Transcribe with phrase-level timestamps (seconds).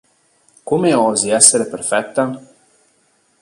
[0.63, 2.41] Come osi essere perfetta?